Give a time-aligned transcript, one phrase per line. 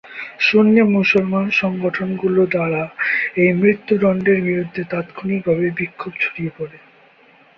[0.39, 1.31] সুন্নী মুসলিম
[1.61, 2.83] সংগঠন গুলো দ্বারা
[3.35, 6.77] এই মৃত্যুদণ্ডের বিরুদ্ধে তাৎক্ষণিক ভাবে বিক্ষোভ ছড়িয়ে পরে।